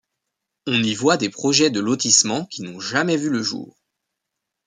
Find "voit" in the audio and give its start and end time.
0.95-1.17